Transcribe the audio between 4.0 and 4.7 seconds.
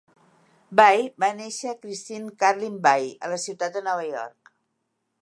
York.